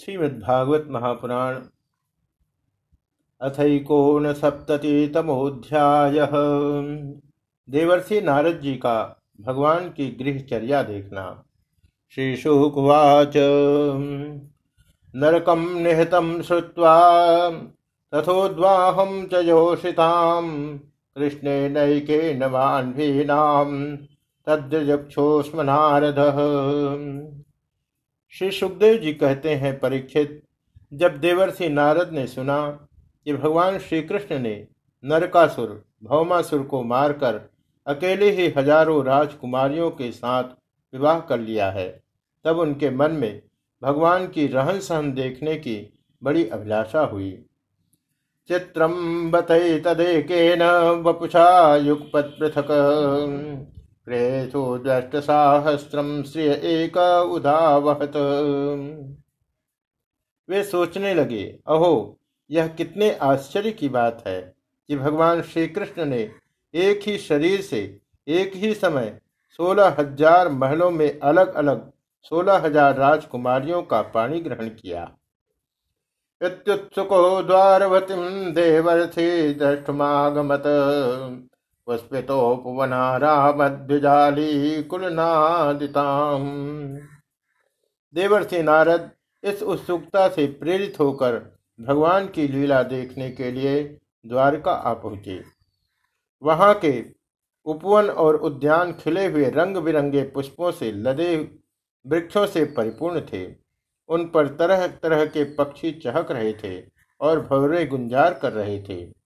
श्रीमद्भागवत 0.00 0.86
महापुराण 0.90 1.56
अथकोन 3.40 4.32
सप्ततितमोध्याय 4.32 6.18
देवर्षि 7.68 8.20
नारद 8.20 8.60
जी 8.60 8.74
का 8.74 8.94
भगवान 9.40 9.88
की 9.88 10.06
गृहचर्या 10.20 10.82
देखना। 10.82 11.24
श्री 12.14 12.36
शुकुवाच 12.36 13.36
नरकम 15.14 15.66
निहतम 15.78 16.40
श्रुवा 16.42 16.96
तथोद्वाहम 18.12 19.26
च 19.26 19.42
योषिताम 19.44 20.48
कृष्णे 21.16 21.68
नैके 21.68 22.34
नवान्भीनाम 22.34 23.96
तद्रजक्षोस्म 24.46 25.60
नारद। 25.60 26.18
श्री 28.34 28.50
सुखदेव 28.50 28.96
जी 28.96 29.12
कहते 29.12 29.54
हैं 29.54 29.78
परीक्षित, 29.78 30.42
जब 30.92 31.18
देवर्षि 31.20 31.68
नारद 31.68 32.10
ने 32.12 32.26
सुना 32.26 32.68
कि 33.26 33.32
भगवान 33.32 33.78
श्री 33.78 34.00
कृष्ण 34.02 34.38
ने 34.38 34.52
नरकासुर, 35.04 35.82
भौमासुर 36.04 36.62
को 36.62 36.82
मारकर 36.82 37.40
अकेले 37.86 38.30
ही 38.30 38.46
हज़ारों 38.56 39.04
राजकुमारियों 39.04 39.90
के 39.90 40.10
साथ 40.12 40.44
विवाह 40.92 41.20
कर 41.20 41.40
लिया 41.40 41.70
है, 41.70 41.88
तब 42.44 42.58
उनके 42.58 42.90
मन 42.90 43.12
में 43.12 43.42
भगवान 43.82 44.26
की 44.26 44.46
रहन 44.46 44.78
सहन 44.80 45.12
देखने 45.12 45.56
की 45.56 45.76
बड़ी 46.22 46.48
अभिलाषा 46.48 47.00
हुई। 47.02 47.30
चित्रम 48.50 49.30
बतई 49.30 49.78
तदेकेन 49.80 50.62
वपुषा 51.02 51.76
युगपत 51.76 52.34
पृथक 52.38 52.66
क्रेशो 54.06 54.62
दष्टसाहस्रम 54.78 56.22
श्रिय 56.22 56.50
एक 56.50 56.96
उदावहत 57.32 58.16
वे 60.48 60.62
सोचने 60.64 61.12
लगे, 61.14 61.42
अहो, 61.66 62.18
यह 62.50 62.68
कितने 62.68 63.10
आश्चर्य 63.22 63.72
की 63.72 63.88
बात 63.88 64.22
है 64.26 64.40
कि 64.88 64.96
भगवान 64.96 65.42
श्री 65.42 65.66
कृष्ण 65.68 66.04
ने 66.04 66.20
एक 66.74 67.00
ही 67.06 67.16
शरीर 67.18 67.60
से 67.60 67.80
एक 68.26 68.54
ही 68.54 68.72
समय 68.74 69.18
सोलह 69.58 69.96
हज़ार 69.98 70.48
महलों 70.48 70.90
में 70.90 71.18
अलग 71.20 71.54
अलग 71.54 71.90
सोलह 72.24 72.58
हज़ार 72.58 72.96
राजकुमारियों 72.96 73.82
का 73.82 74.00
पाणी 74.14 74.40
ग्रहण 74.40 74.68
किया। 74.70 75.02
इत्युत्सुको 76.40 77.42
द्वारवतीम 77.42 78.52
देवर्थी 78.52 79.54
दृष्टमागमत 79.54 80.62
पुष्पितोपवनारामद्विजाली 81.86 84.82
कुलनादिताम। 84.82 86.42
देवर्षि 88.14 88.62
नारद 88.62 89.10
इस 89.44 89.62
उत्सुकता 89.62 90.28
से 90.28 90.46
प्रेरित 90.60 91.00
होकर 91.00 91.58
भगवान 91.78 92.26
की 92.26 92.48
लीला 92.48 92.82
देखने 92.82 93.30
के 93.30 93.50
लिए 93.50 93.98
द्वारका 94.26 94.72
आ 94.72 94.94
पहुँचे। 94.94 95.44
वहाँ 96.42 96.74
के 96.74 97.04
उपवन 97.66 98.08
और 98.08 98.36
उद्यान 98.36 98.92
खिले 98.92 99.26
हुए 99.26 99.50
रंग 99.50 99.76
बिरंगे 99.76 100.24
पुष्पों 100.24 100.70
से 100.70 100.92
लदे 100.92 101.60
वृक्षों 102.06 102.46
से 102.46 102.64
परिपूर्ण 102.76 103.20
थे। 103.32 103.54
उन 104.08 104.28
पर 104.28 104.56
तरह 104.56 104.86
तरह 104.86 105.26
के 105.26 105.54
पक्षी 105.54 105.92
चहक 105.92 106.30
रहे 106.30 106.54
थे 106.54 106.82
और 107.20 107.40
भवरे 107.40 107.86
गुंजार 107.86 108.34
कर 108.34 108.52
रहे 108.52 108.82
थे। 108.82 109.19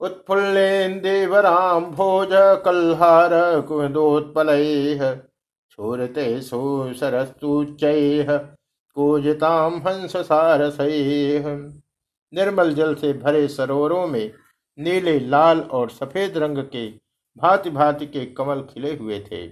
उत्फुल्लेन्दीवरां 0.00 1.80
भोज 1.80 2.28
कल्हार 2.64 3.32
कुमुदोत्पलैः 3.60 5.02
छूरते 5.70 6.40
सुसरस्तुच्चैः 6.40 8.36
कूजितां 8.96 9.70
हंस 9.80 10.16
सारसैः 10.16 11.48
निर्मल 12.32 12.74
जल 12.74 12.94
से 12.94 13.12
भरे 13.12 13.46
सरोवरों 13.48 14.06
में 14.06 14.32
नीले, 14.78 15.18
लाल 15.20 15.60
और 15.60 15.90
सफ़ेद 15.90 16.38
रंग 16.38 16.58
के 16.58 16.88
भांति 17.36 17.70
भांति 17.70 18.06
के 18.06 18.24
कमल 18.26 18.60
खिले 18.62 18.96
हुए 18.96 19.20
थे। 19.20 19.46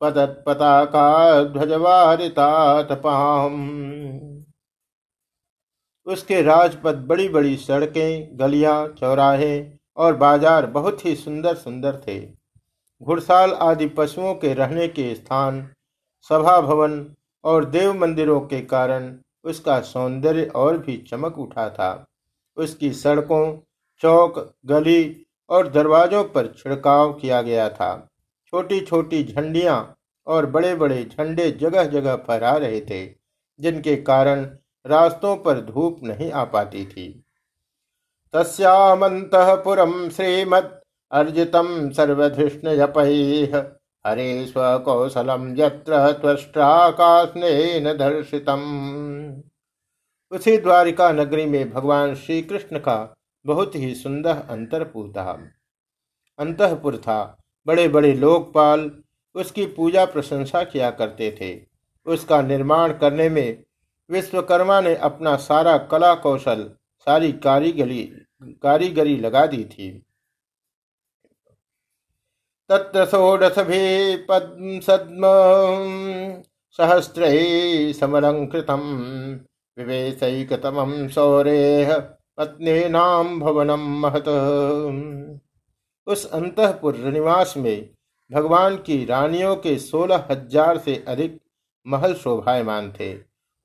पतत 0.00 0.42
पताका 0.46 1.04
ध्वजवारितातपाम 1.44 3.54
उसके 6.06 6.42
राजपथ 6.42 6.94
बड़ी 7.06 7.28
बड़ी 7.28 7.56
सड़कें, 7.58 8.38
गलियाँ, 8.38 8.88
चौराहे 8.90 9.66
और 9.96 10.16
बाज़ार 10.16 10.66
बहुत 10.68 11.06
ही 11.06 11.16
सुंदर 11.16 11.56
सुंदर 11.56 12.00
थे। 12.06 12.39
घुड़साल 13.02 13.52
आदि 13.52 13.86
पशुओं 13.86 14.34
के 14.34 14.54
रहने 14.54 14.88
के 14.88 15.14
स्थान, 15.14 15.68
सभा 16.22 16.60
भवन 16.60 17.14
और 17.44 17.64
देव 17.64 17.94
मंदिरों 17.94 18.40
के 18.40 18.60
कारण 18.60 19.16
उसका 19.44 19.80
सौंदर्य 19.80 20.44
और 20.44 20.78
भी 20.78 20.96
चमक 20.96 21.38
उठा 21.38 21.68
था। 21.70 22.06
उसकी 22.56 22.92
सड़कों, 22.92 23.58
चौक, 24.00 24.54
गली 24.66 25.26
और 25.48 25.68
दरवाजों 25.68 26.24
पर 26.24 26.46
छिड़काव 26.46 27.12
किया 27.12 27.42
गया 27.42 27.68
था। 27.68 28.10
छोटी 28.46 28.80
छोटी 28.80 29.24
झंडियाँ 29.24 29.96
और 30.26 30.46
बड़े 30.46 30.74
बड़े 30.74 31.04
झंडे 31.04 31.50
जगह 31.50 31.84
जगह 31.84 32.16
फहरा 32.16 32.56
रहे 32.56 32.80
थे, 32.80 33.06
जिनके 33.60 33.96
कारण 33.96 34.50
रास्तों 34.86 35.36
पर 35.36 35.60
धूप 35.60 36.00
नहीं 36.02 36.32
आ 36.32 36.44
पाती 36.44 36.86
थी। 36.86 37.24
तस्यामंतपुरम 38.32 40.08
श्रीमद 40.08 40.79
अर्जितम 41.12 41.90
सर्वधिष्णयपैः 41.90 43.56
हरे 44.06 44.46
स्वकौशलम 44.46 45.54
यत्र 45.58 46.12
त्वष्ट्राकाशनेन 46.12 47.92
दर्शितम। 47.92 48.60
उसी 50.30 50.56
द्वारिका 50.58 51.12
नगरी 51.12 51.46
में 51.46 51.70
भगवान 51.70 52.14
श्री 52.14 52.42
कृष्ण 52.42 52.78
का 52.78 53.16
बहुत 53.46 53.74
ही 53.74 53.94
सुंदर 53.94 54.36
अंतरपुर 54.50 55.08
था। 55.08 55.32
अंतपुर 56.38 56.96
था। 56.96 57.38
बड़े 57.66 57.88
बड़े 57.88 58.12
लोकपाल 58.12 58.90
उसकी 59.34 59.66
पूजा 59.66 60.04
प्रशंसा 60.04 60.62
किया 60.62 60.90
करते 60.90 61.30
थे। 61.40 61.66
उसका 62.06 62.42
निर्माण 62.42 62.92
करने 62.92 63.28
में 63.28 63.62
विश्वकर्मा 64.10 64.80
ने 64.80 64.94
अपना 64.94 65.36
सारा 65.36 65.78
कला 65.78 66.14
कौशल, 66.14 66.70
सारी 66.98 67.32
कारीगरी 67.32 68.02
कारीगरी 68.62 69.16
लगा 69.16 69.46
दी 69.46 69.64
थी। 69.64 70.02
तत्र 72.70 73.04
पद्मसद्म 74.28 75.30
सहस्रैः 76.78 77.92
समलङ्कृतं 77.92 78.82
विवेशैकतमं 79.76 81.08
सौरेह 81.08 81.98
पत्नीनाम 82.38 83.40
भवनम 83.40 83.80
महत। 84.00 84.28
उस 86.06 86.24
अंतपुर 86.30 86.96
निवास 86.96 87.54
में 87.56 87.88
भगवान 88.30 88.76
की 88.76 89.04
रानियों 89.04 89.56
के 89.56 89.78
सोलह 89.78 90.26
हज़ार 90.30 90.78
से 90.78 91.04
अधिक 91.08 91.40
महल 91.86 92.14
शोभायमान 92.14 92.92
थे। 93.00 93.14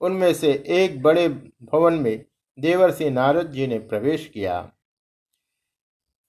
उनमें 0.02 0.34
से 0.34 0.64
एक 0.68 1.02
बड़े 1.02 1.28
भवन 1.30 1.94
में 1.94 2.26
देवर्षि 2.58 3.10
नारद 3.10 3.52
जी 3.52 3.68
ने 3.68 3.80
प्रवेश 3.80 4.26
किया। 4.34 4.72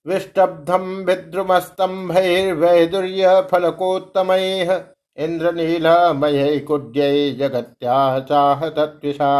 विष्टब्धम 0.06 0.82
विद्रुमस्तंभैर्वैदुर्य 1.06 3.48
फलकोत्तमैः 3.52 4.84
इंद्रनीलमय 5.16 6.58
कुड्य 6.58 7.32
जगत्या 7.32 8.20
चाह 8.20 8.68
तत्विषा 8.68 9.32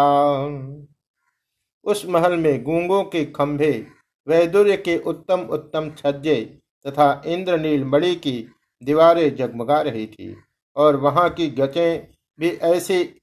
उस 1.85 2.07
महल 2.07 2.37
में 2.37 2.65
गूंगों 2.65 3.05
के 3.05 3.25
खंभे, 3.25 3.87
वैदुर्य 4.27 4.77
के 4.77 4.99
उत्तम 4.99 5.41
उत्तम 5.41 5.93
छज्जे 5.99 6.61
तथा 6.87 7.23
इंद्रनील 7.27 7.85
मणि 7.85 8.15
की 8.15 8.49
दीवारें 8.83 9.37
जगमगा 9.37 9.81
रही 9.81 10.07
थी 10.07 10.37
और 10.77 10.97
वहाँ 10.97 11.31
की 11.31 11.51
गचें 11.51 12.07
भी 12.41 12.51
ऐसी 12.51 13.23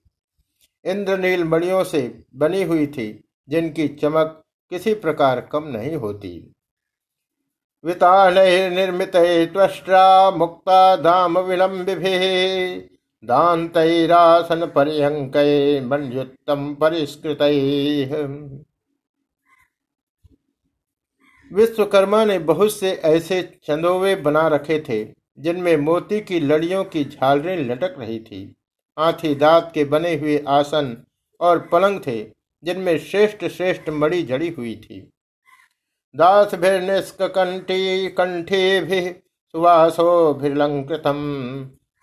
इंद्रनील 0.86 1.44
मणियों 1.44 1.84
से 1.84 2.24
बनी 2.36 2.64
हुई 2.64 2.88
थी 2.88 3.24
जिनकी 3.50 3.88
चमक 3.88 4.44
किसी 4.72 4.94
प्रकार 4.94 5.42
कम 5.42 5.68
नहीं 5.68 5.96
होती। 5.96 6.53
निर्मित 7.84 9.16
त्वष्ट्रा 9.54 10.32
मुक्ता 10.32 10.96
धाम 10.96 11.38
विलंबिभि 11.40 12.18
दान्तैरासन 13.24 14.66
पर्यंक 14.66 15.36
मनुत्तम 15.84 16.74
परिष्कृत। 16.76 17.42
विश्वकर्मा 21.52 22.24
ने 22.26 22.40
बहुत 22.40 22.74
से 22.74 22.92
ऐसे 23.06 23.42
चंदोवे 23.64 24.16
बना 24.16 24.48
रखे 24.48 24.80
थे, 24.80 25.04
जिनमें 25.40 25.76
मोती 25.78 26.20
की 26.22 26.40
लड़ियों 26.40 26.84
की 26.84 27.04
झालरें 27.06 27.58
लटक 27.58 27.96
रही 28.00 28.20
थी। 28.20 28.56
हाथी 28.98 29.36
दांत 29.36 29.72
के 29.74 29.84
बने 29.86 30.16
हुए 30.16 30.44
आसन 30.48 30.96
और 31.40 31.60
पलंग 31.72 32.00
थे, 32.08 32.22
जिनमें 32.64 32.98
श्रेष्ठ 33.00 33.46
श्रेष्ठ 33.48 33.90
मड़ी 33.90 34.24
जड़ी 34.24 34.50
हुई 34.50 34.76
थी। 34.76 35.10
दास 36.16 36.54
कंठी 36.56 38.08
कंठे 38.10 38.80
भी 38.82 39.02
सुवासो 39.10 40.34
भिलंकृतम 40.34 41.22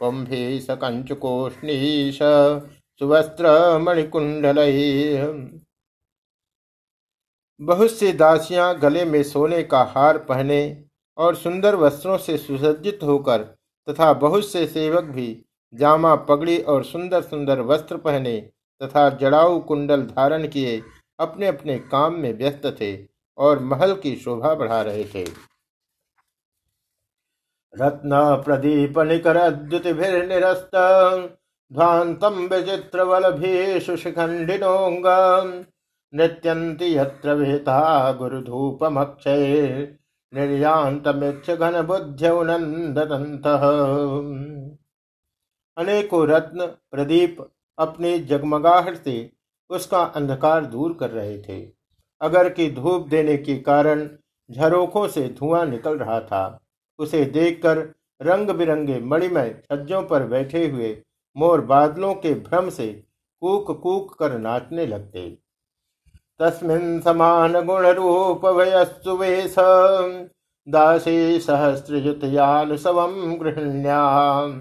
कुंभी 0.00 0.60
सकंचकोष्णीश 0.60 2.18
सुवस्त्र 3.00 3.52
मणिकुंडल 3.78 4.58
बहुत 7.60 7.90
सी 7.90 8.12
दासियाँ 8.12 8.74
गले 8.78 9.04
में 9.04 9.22
सोने 9.22 9.62
का 9.62 9.82
हार 9.94 10.18
पहने 10.18 10.60
और 11.18 11.34
सुंदर 11.34 11.74
वस्त्रों 11.74 12.16
से 12.18 12.36
सुसज्जित 12.38 13.02
होकर 13.02 13.42
तथा 13.88 14.12
बहुत 14.12 14.46
से 14.46 14.66
सेवक 14.66 15.04
भी 15.04 15.28
जामा 15.74 16.14
पगड़ी 16.28 16.58
और 16.64 16.84
सुंदर 16.84 17.22
सुंदर 17.22 17.60
वस्त्र 17.60 17.96
पहने 17.98 18.40
तथा 18.80 19.08
जड़ाऊ 19.10 19.60
कुंडल 19.60 20.02
धारण 20.06 20.48
किए 20.48 20.80
अपने 21.18 21.46
अपने 21.46 21.78
काम 21.78 22.14
में 22.14 22.32
व्यस्त 22.34 22.66
थे। 22.80 23.09
और 23.40 23.58
महल 23.58 23.94
की 23.94 24.16
शोभा 24.16 24.54
बढ़ा 24.54 24.80
रहे 24.82 25.04
थे। 25.04 25.24
रत्न 27.74 28.10
प्रदीप 28.44 28.98
निकर 28.98 29.36
निरस्त, 30.26 30.70
ध्वांतम 31.72 32.38
विचित्र 32.46 33.02
वलभीषु 33.02 33.96
शिखंडिनोंग 33.96 35.06
नृत्यंती 36.12 36.94
यत्र 36.94 37.34
विहिता 37.34 38.12
गुरुधूपमक्षय 38.12 39.96
अनेकों 45.76 46.26
रत्न 46.28 46.66
प्रदीप 46.66 47.36
अपनी 47.78 48.18
जगमगाहट 48.18 48.96
से 48.96 49.32
उसका 49.70 50.00
अंधकार 50.16 50.66
दूर 50.66 50.96
कर 51.00 51.10
रहे 51.10 51.38
थे। 51.38 51.79
अगर 52.20 52.48
की 52.48 52.70
धूप 52.70 53.08
देने 53.08 53.36
के 53.36 53.58
कारण 53.58 54.08
झरोखों 54.50 55.08
से 55.08 55.28
धुआँ 55.28 55.66
निकल 55.66 55.98
रहा 55.98 56.20
था। 56.20 56.60
उसे 56.98 57.24
देखकर 57.24 57.94
रंग 58.22 58.50
बिरंगे 58.50 59.00
मणिमय 59.00 59.62
छज्जों 59.64 60.02
पर 60.02 60.26
बैठे 60.26 60.66
हुए 60.66 61.02
मोर 61.36 61.60
बादलों 61.60 62.14
के 62.14 62.34
भ्रम 62.34 62.70
से 62.70 63.04
कूक 63.40 63.82
कूक 63.82 64.18
कर 64.18 64.38
नाचने 64.38 64.86
लगते। 64.86 65.38
तस्मिन् 66.40 67.00
समान 67.00 67.52
गुण 67.52 67.86
रूप 67.86 68.46
वयस्सु 68.46 69.16
वेश, 69.16 69.54
दासी 70.68 71.40
सहस्रयुतयानुसवं 71.40 73.40
गृहिण्याम्। 73.40 74.60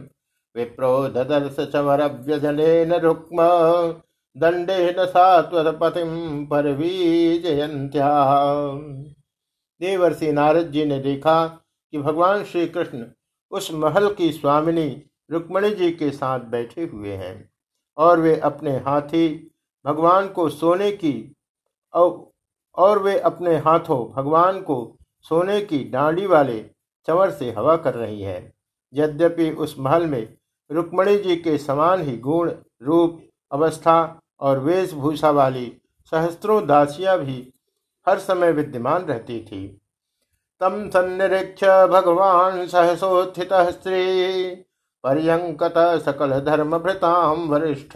विप्रो 0.56 1.08
ददर्श 1.08 1.70
चमर 1.74 2.06
व्यजनेन 2.06 2.94
रुक्म 2.94 3.38
दंडेन 4.40 5.06
सात्वतपतिम 5.06 6.12
परवीजयंत्या 6.46 8.10
देवर्षि 9.82 10.32
नारद 10.32 10.70
जी 10.72 10.86
ने 10.86 11.00
देखा 11.00 11.46
कि 11.48 11.98
भगवान 11.98 12.44
श्री 12.44 12.68
कृष्ण 12.68 13.06
उस 13.52 13.72
महल 13.74 14.14
की 14.14 14.32
स्वामिनी 14.32 14.88
रुक्मणी 15.32 15.72
जी 15.72 15.92
के 15.92 16.12
साथ 16.12 16.40
बैठे 16.52 16.86
हुए 16.86 17.16
हैं 17.16 17.34
और 17.98 18.20
वे 18.20 18.36
अपने 18.42 18.76
हाथी 18.78 19.28
भगवान 19.86 20.28
को 20.28 20.48
सोने 20.50 20.92
की 20.92 21.14
और 21.94 23.00
वे 23.00 23.18
अपने 23.20 23.56
हाथों 23.58 24.00
भगवान 24.14 24.62
को 24.62 24.80
सोने 25.26 25.60
की 25.62 25.84
डांडी 25.90 26.26
वाले 26.26 26.60
चंवर 27.08 27.32
से 27.32 27.52
हवा 27.52 27.76
कर 27.78 27.94
रही 27.94 28.22
है। 28.22 28.54
यद्यपि 28.94 29.50
उस 29.58 29.76
महल 29.80 30.06
में 30.06 30.34
रुक्मणी 30.70 31.18
जी 31.18 31.36
के 31.36 31.58
समान 31.58 32.02
ही 32.02 32.18
गुण 32.18 32.52
रूप, 32.82 33.22
अवस्था 33.52 34.22
और 34.42 34.60
वेशभूषा 34.60 35.30
वाली 35.32 35.72
सहस्त्रों 36.12 36.66
दासियाँ 36.68 37.18
भी 37.20 37.54
हर 38.08 38.20
समय 38.20 38.52
विद्यमान 38.52 39.04
रहती 39.04 39.40
थी। 39.42 39.68
तम 40.62 40.90
सन्निरीक्ष 40.90 41.64
भगवान 41.92 42.66
सहसोत्थित 42.68 43.54
स्त्री, 43.54 44.56
पर्यंकत 45.04 45.74
सकल 46.06 46.40
धर्म 46.40 46.78
भृताम 46.78 47.48
वरिष्ठ। 47.50 47.96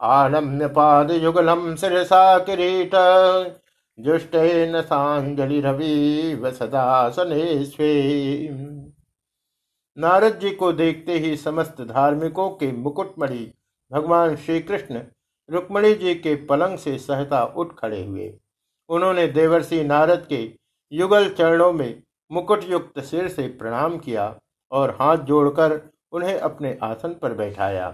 आनम्य 0.00 0.68
पाद 0.68 1.10
युगलम 1.10 1.74
शिरसा 1.76 2.38
किरीट, 2.38 2.94
जुष्टेन 3.98 4.80
सांजलि 4.82 5.60
रवि 5.60 6.34
वसदासने 6.34 7.64
स्वे 7.64 7.92
नारद 9.96 10.38
जी 10.38 10.50
को 10.50 10.72
देखते 10.72 11.18
ही 11.18 11.36
समस्त 11.36 11.80
धार्मिकों 11.82 12.48
के 12.50 12.70
मुकुटमणि 12.72 13.52
भगवान 13.94 14.36
श्री 14.36 14.60
कृष्ण 14.60 15.00
रुक्मणी 15.48 15.94
जी 15.94 16.14
के 16.14 16.34
पलंग 16.46 16.78
से 16.78 16.96
सहता 16.98 17.44
उठ 17.44 17.74
खड़े 17.78 18.04
हुए। 18.04 18.32
उन्होंने 18.88 19.26
देवर्षि 19.26 19.82
नारद 19.84 20.26
के 20.28 20.40
युगल 20.92 21.28
चरणों 21.28 21.72
में 21.72 22.02
मुकुट 22.30 22.64
युक्त 22.64 23.00
सिर 23.00 23.28
से 23.28 23.46
प्रणाम 23.48 23.98
किया 23.98 24.34
और 24.72 24.96
हाथ 25.00 25.16
जोड़कर 25.16 25.80
उन्हें 26.12 26.38
अपने 26.38 26.78
आसन 26.82 27.14
पर 27.22 27.32
बैठाया। 27.32 27.88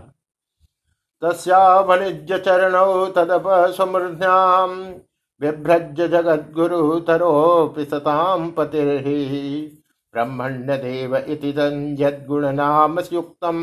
तस्यावनिज्य 1.23 2.38
चरण 2.38 2.75
तदप 3.12 3.44
समृद्ध्याम्, 3.76 4.94
बिभ्रज्य 5.41 6.08
जगद्गुरुतरोऽपि 6.08 7.84
सतां 7.84 8.51
पतिर्हि 8.51 9.82
ब्रह्मण्यदेव 10.15 11.17
इति 11.17 11.51
यद्गुणनाम 12.01 12.98
युक्तम् 13.13 13.60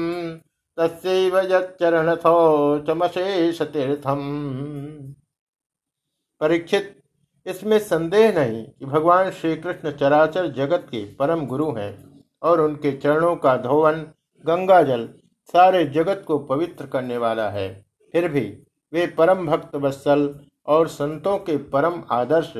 तस्यैव 0.77 1.37
यच्चरणथो 1.41 2.37
चमशेष 2.79 3.61
तीर्थम 3.61 4.19
परीक्षित, 6.41 6.93
इसमें 7.45 7.77
संदेह 7.79 8.31
नहीं 8.33 8.63
कि 8.65 8.85
भगवान 8.85 9.29
श्री 9.31 9.55
कृष्ण 9.55 9.91
चराचर 9.91 10.47
जगत 10.47 10.85
के 10.91 11.03
परम 11.15 11.45
गुरु 11.45 11.71
हैं 11.71 11.91
और 12.41 12.61
उनके 12.61 12.91
चरणों 12.97 13.35
का 13.35 13.55
धोवन 13.57 14.05
गंगा 14.45 14.81
जल 14.83 15.07
सारे 15.53 15.83
जगत 15.85 16.23
को 16.27 16.37
पवित्र 16.39 16.85
करने 16.85 17.17
वाला 17.17 17.49
है। 17.49 17.69
फिर 18.13 18.27
भी 18.27 18.45
वे 18.93 19.07
परम 19.07 19.45
भक्त 19.47 19.75
वत्सल 19.75 20.29
और 20.67 20.87
संतों 20.87 21.37
के 21.39 21.57
परम 21.57 22.01
आदर्श 22.11 22.53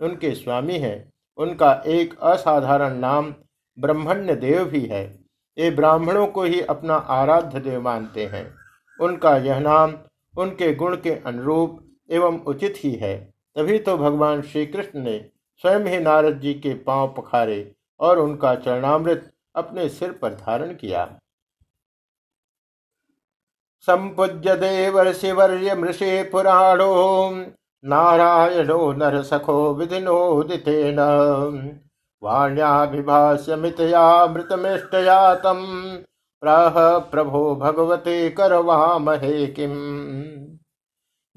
उनके 0.00 0.34
स्वामी 0.34 0.78
हैं। 0.78 1.12
उनका 1.38 1.72
एक 1.88 2.18
असाधारण 2.20 2.98
नाम 2.98 3.34
ब्रह्मण्य 3.78 4.34
देव 4.36 4.64
भी 4.64 4.84
है। 4.86 5.19
ये 5.58 5.70
ब्राह्मणों 5.70 6.26
को 6.26 6.42
ही 6.42 6.60
अपना 6.60 6.94
आराध्य 6.94 7.60
देव 7.60 7.82
मानते 7.82 8.26
हैं। 8.26 8.54
उनका 9.00 9.36
यह 9.36 9.60
नाम 9.60 9.94
उनके 10.38 10.74
गुण 10.74 10.96
के 10.96 11.10
अनुरूप 11.10 11.80
एवं 12.10 12.38
उचित 12.40 12.74
ही 12.78 12.92
है। 12.92 13.32
तभी 13.56 13.78
तो 13.78 13.96
भगवान 13.96 14.42
श्री 14.42 14.66
कृष्ण 14.66 15.00
ने 15.00 15.18
स्वयं 15.56 15.80
ही 15.80 15.98
नारद 15.98 16.40
जी 16.40 16.54
के 16.54 16.74
पाँव 16.74 17.14
पखारे 17.16 17.74
और 18.00 18.18
उनका 18.18 18.54
चरणामृत 18.54 19.30
अपने 19.54 19.88
सिर 19.88 20.12
पर 20.12 20.34
धारण 20.34 20.74
किया। 20.74 21.04
संपूज्य 23.80 24.56
देवर्षिवर्य 24.56 25.74
मृषे 25.74 26.22
पुराणो, 26.22 27.30
नारायणो 27.84 28.92
नर 28.92 29.14
नरसखो 29.14 29.74
विधिनोदितेन 29.74 30.96
वाण्याभिभाष्यमितया 32.22 34.26
मृतमिष्टया 34.26 35.34
तम 35.34 35.64
प्राह 36.42 36.98
प्रभो 36.98 37.56
भगवते 37.56 38.30
करवामहे 38.30 39.46
किम। 39.46 39.70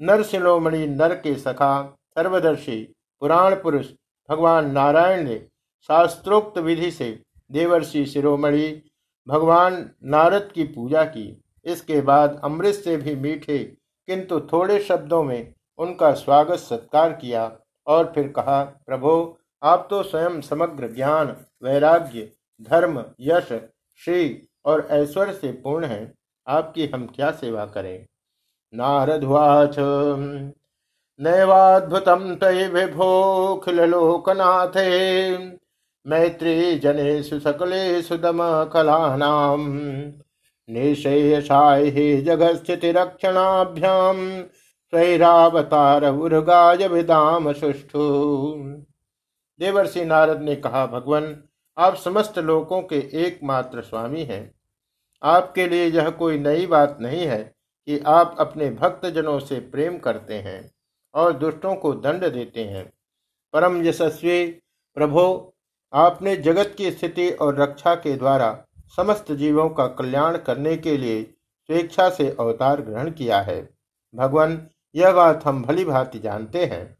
नर 0.00 0.22
शिरोमणि 0.22 0.86
नर 0.86 1.14
के 1.14 1.34
सखा, 1.34 1.96
सर्वदर्शी, 2.10 2.94
पुराण 3.22 3.54
पुरुष, 3.54 3.86
भगवान 4.28 4.70
नारायण 4.70 5.24
ने 5.24 5.46
शास्त्रोक्त 5.88 6.58
विधि 6.58 6.90
से 6.90 7.22
देवर्षि 7.52 8.06
शिरोमणि, 8.06 8.82
भगवान 9.26 9.90
नारद 10.04 10.50
की 10.54 10.64
पूजा 10.64 11.04
की। 11.04 11.42
इसके 11.64 12.00
बाद 12.00 12.40
अमृत 12.44 12.74
से 12.74 12.96
भी 12.96 13.14
मीठे, 13.14 13.76
किंतु 14.08 14.48
थोड़े 14.52 14.78
शब्दों 14.78 15.22
में 15.22 15.54
उनका 15.78 16.12
स्वागत 16.12 16.54
सत्कार 16.54 17.12
किया 17.12 17.52
और 17.86 18.12
फिर 18.14 18.28
कहा, 18.28 18.80
प्रभो 18.86 19.38
आप 19.64 19.86
तो 19.90 20.02
स्वयं 20.02 20.40
समग्र 20.40 20.92
ज्ञान, 20.92 21.36
वैराग्य, 21.62 22.32
धर्म, 22.62 23.04
यश 23.20 23.60
श्री 24.04 24.48
और 24.64 24.88
ऐश्वर्य 24.90 25.32
से 25.32 25.52
पूर्ण 25.52 25.84
हैं। 25.84 26.14
आपकी 26.48 26.86
हम 26.86 27.06
क्या 27.06 27.30
सेवा 27.30 27.66
करें? 27.66 28.06
नारदवाच, 28.74 29.76
नैवाद्भुतं 31.20 32.36
तय 32.36 32.68
विभोऽखिलोकनाथे 32.68 35.54
मैत्री 36.06 36.78
जनेषु 36.78 37.40
सकलेषु 37.40 38.16
दमकलानाम् 38.16 40.12
निशेषाय 40.70 41.84
हि 41.84 42.22
जगत्स्थितिरक्षणाभ्याम् 42.22 44.42
स्वैरावतार 44.90 46.04
उर्गाय 46.04 46.88
विदाम 46.88 47.52
सुष्ठु। 47.52 48.54
देवर्षि 49.60 50.04
नारद 50.04 50.40
ने 50.40 50.56
कहा, 50.56 50.86
भगवान, 50.86 51.42
आप 51.78 51.96
समस्त 51.96 52.38
लोकों 52.38 52.82
के 52.82 52.96
एकमात्र 52.96 53.82
स्वामी 53.82 54.22
हैं। 54.24 54.54
आपके 55.22 55.68
लिए 55.68 55.86
यह 55.86 56.10
कोई 56.10 56.38
नई 56.38 56.66
बात 56.66 56.98
नहीं 57.00 57.26
है 57.26 57.54
कि 57.86 57.98
आप 57.98 58.36
अपने 58.38 58.70
भक्तजनों 58.70 59.38
से 59.38 59.60
प्रेम 59.60 59.98
करते 59.98 60.34
हैं 60.34 60.74
और 61.14 61.32
दुष्टों 61.32 61.74
को 61.74 61.92
दंड 61.92 62.32
देते 62.32 62.64
हैं। 62.64 62.92
परम 63.52 63.82
यशस्वी 63.82 64.46
प्रभो, 64.94 65.54
आपने 65.92 66.36
जगत 66.36 66.74
की 66.78 66.90
स्थिति 66.90 67.30
और 67.30 67.56
रक्षा 67.56 67.94
के 67.94 68.16
द्वारा 68.16 68.64
समस्त 68.96 69.32
जीवों 69.32 69.68
का 69.68 69.86
कल्याण 69.86 70.38
करने 70.38 70.76
के 70.76 70.96
लिए 70.96 71.22
स्वेच्छा 71.66 72.10
से 72.10 72.36
अवतार 72.40 72.80
ग्रहण 72.80 73.10
किया 73.10 73.40
है। 73.40 73.70
भगवान, 74.14 74.68
यह 74.94 75.12
बात 75.12 75.44
हम 75.44 75.62
भली 75.62 75.84
भांति 75.84 76.18
जानते 76.18 76.64
हैं। 76.64 76.98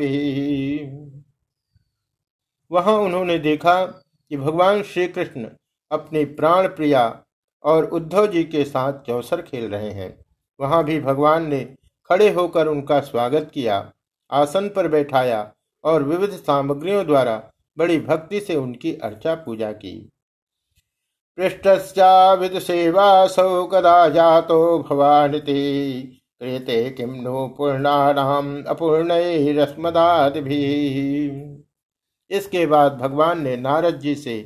वहाँ 2.71 2.93
उन्होंने 2.93 3.37
देखा 3.39 3.81
कि 3.85 4.37
भगवान 4.37 4.81
श्री 4.83 5.07
कृष्ण 5.07 5.47
अपनी 5.91 6.23
प्राण 6.25 6.67
प्रिया 6.67 7.23
और 7.63 7.85
उद्धव 7.89 8.27
जी 8.27 8.43
के 8.43 8.63
साथ 8.63 8.93
चौसर 9.07 9.41
खेल 9.41 9.69
रहे 9.71 9.91
हैं। 9.91 10.13
वहाँ 10.59 10.83
भी 10.83 10.99
भगवान 10.99 11.47
ने 11.49 11.59
खड़े 12.09 12.29
होकर 12.33 12.67
उनका 12.67 12.99
स्वागत 12.99 13.49
किया, 13.53 13.91
आसन 14.31 14.67
पर 14.69 14.87
बैठाया 14.87 15.51
और 15.83 16.03
विविध 16.03 16.29
सामग्रियों 16.31 17.05
द्वारा 17.05 17.41
बड़ी 17.77 17.99
भक्ति 17.99 18.39
से 18.39 18.55
उनकी 18.55 18.93
अर्चा 18.93 19.35
पूजा 19.35 19.71
की। 19.71 20.09
पृष्ठस्याविद 21.37 22.57
सेवासौ 22.59 23.65
कदा 23.65 24.07
जातो 24.09 24.57
भवानिति। 24.79 26.23
क्रियते 26.39 26.89
किम 26.89 27.13
नो 27.13 27.47
पूर्णानाम 27.57 28.55
भी 30.41 30.61
इसके 32.31 32.65
बाद 32.65 32.97
भगवान 32.97 33.41
ने 33.41 33.55
नारद 33.57 33.99
जी 33.99 34.15
से 34.15 34.39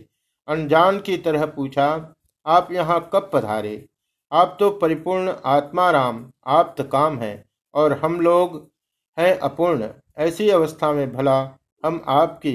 अनजान 0.47 0.99
की 0.99 1.17
तरह 1.17 1.45
पूछा, 1.45 2.15
आप 2.45 2.71
यहाँ 2.71 3.09
कब 3.13 3.29
पधारे? 3.33 3.85
आप 4.31 4.55
तो 4.59 4.69
परिपूर्ण 4.71 5.33
आत्माराम, 5.45 6.25
आप्त 6.47 6.81
काम 6.91 7.17
है, 7.19 7.45
और 7.73 7.93
हम 7.93 8.19
लोग 8.21 8.71
हैं 9.17 9.37
अपूर्ण। 9.39 9.89
ऐसी 10.17 10.49
अवस्था 10.49 10.91
में 10.91 11.11
भला 11.13 11.39
हम 11.83 12.03
आपकी 12.09 12.53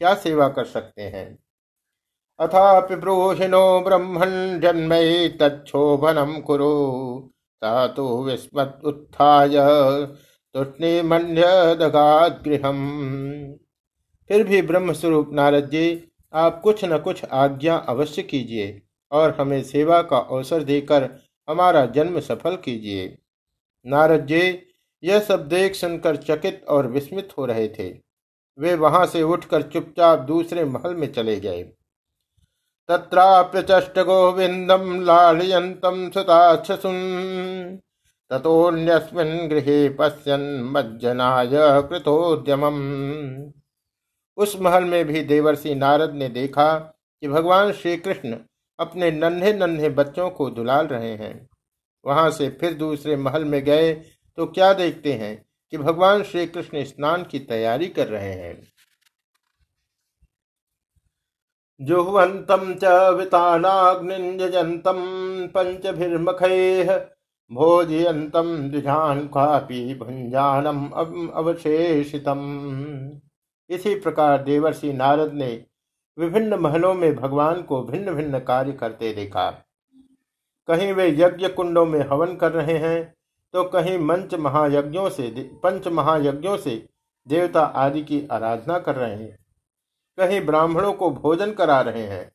क्या 0.00 0.14
सेवा 0.16 0.48
कर 0.48 0.64
सकते 0.64 1.02
हैं? 1.02 1.38
अथापि 2.40 2.96
ब्रूहिणो 2.96 3.80
ब्रह्मण 3.80 4.30
जन्म 4.60 4.92
तक्षोभनम 5.40 6.32
कुरु। 6.40 6.70
तातु 7.62 8.06
विस्मत 8.24 8.80
उत्थाय 8.84 9.56
गृहम 12.44 12.80
फिर 14.30 14.44
भी 14.44 14.62
ब्रह्म 14.62 14.92
स्वरूप 14.92 15.30
नारद 15.32 15.68
जी, 15.70 15.84
आप 16.32 16.60
कुछ 16.64 16.84
न 16.84 16.98
कुछ 16.98 17.24
आज्ञा 17.24 17.76
अवश्य 17.88 18.22
कीजिए 18.22 18.82
और 19.12 19.36
हमें 19.40 19.62
सेवा 19.62 20.00
का 20.02 20.18
अवसर 20.18 20.64
देकर 20.64 21.08
हमारा 21.48 21.84
जन्म 21.86 22.20
सफल 22.20 22.56
कीजिए। 22.56 23.06
नारद 23.86 24.26
जी, 24.26 24.42
यह 25.02 25.20
सब 25.20 25.48
देख 25.48 25.74
सुनकर 25.74 26.16
चकित 26.16 26.64
और 26.68 26.86
विस्मित 26.86 27.28
हो 27.38 27.46
रहे 27.46 27.68
थे। 27.68 27.88
वे 28.58 28.74
वहाँ 28.74 29.06
से 29.06 29.22
उठकर 29.22 29.62
चुपचाप 29.62 30.18
दूसरे 30.18 30.64
महल 30.64 30.94
में 30.94 31.12
चले 31.12 31.40
गए। 31.40 31.64
तत्राप्यचष्ट 32.88 33.98
गोविंदम 33.98 35.00
लालयंतम 35.02 36.10
सुताक्षसुन 36.10 36.98
तथोन्यस्मिन् 38.30 39.48
गृहे 39.48 39.88
पश्यन 39.88 40.42
मज्जनाय 40.72 41.50
कृतोद्यम 41.88 42.64
उस 44.36 44.56
महल 44.60 44.84
में 44.84 45.04
भी 45.04 45.20
देवर्षि 45.20 45.74
नारद 45.74 46.14
ने 46.14 46.28
देखा 46.28 46.74
कि 46.78 47.28
भगवान 47.28 47.72
श्री 47.72 47.96
कृष्ण 47.96 48.36
अपने 48.78 49.10
नन्हे 49.10 49.52
नन्हे 49.52 49.88
बच्चों 49.88 50.30
को 50.30 50.50
दुलाल 50.50 50.86
रहे 50.86 51.14
हैं। 51.14 51.48
वहाँ 52.04 52.30
से 52.30 52.48
फिर 52.50 52.74
दूसरे 52.74 53.16
महल 53.16 53.44
में 53.44 53.62
गए 53.64 53.92
तो 54.38 54.46
क्या 54.46 54.72
देखते 54.74 55.12
हैं 55.12 55.36
कि 55.72 55.78
भगवान 55.78 56.22
श्री 56.22 56.46
कृष्ण 56.46 56.84
स्नान 56.84 57.22
की 57.22 57.38
तैयारी 57.38 57.86
कर 57.88 58.06
रहे 58.06 58.32
हैं। 58.32 58.73
जुह्वंतम 61.80 62.72
च 62.74 62.84
वितानाग्निजंतम 63.14 65.00
पंचभिर्मखैः 65.54 66.94
भोजयंतम 67.50 68.56
द्विजान 68.70 69.20
भुंजानम 69.98 70.86
अवशेषितम। 71.34 72.40
इसी 73.70 73.94
प्रकार 73.94 74.42
देवर्षि 74.42 74.92
नारद 74.92 75.32
ने 75.34 75.50
विभिन्न 76.18 76.54
महलों 76.54 76.94
में 76.94 77.14
भगवान 77.16 77.62
को 77.62 77.82
भिन्न 77.82 78.14
भिन्न 78.14 78.38
कार्य 78.40 78.72
करते 78.72 79.12
देखा। 79.14 79.50
कहीं 80.68 80.92
वे 80.92 81.08
यज्ञ 81.10 81.48
कुंडों 81.48 81.86
में 81.86 82.00
हवन 82.08 82.34
कर 82.36 82.52
रहे 82.52 82.76
हैं 82.78 83.14
तो 83.54 83.64
कहीं 83.64 83.98
मंच 84.00 84.34
महायज्ञों 84.36 85.08
से 85.10 85.28
पंच 85.62 85.88
महायज्ञों 85.88 86.56
से 86.56 86.84
देवता 87.26 87.60
आदि 87.60 88.02
की 88.02 88.26
आराधना 88.32 88.78
कर 88.78 88.94
रहे 88.94 89.14
हैं। 89.14 89.36
कहीं 90.18 90.40
ब्राह्मणों 90.40 90.92
को 90.92 91.10
भोजन 91.10 91.52
करा 91.52 91.80
रहे 91.80 92.02
हैं 92.02 92.30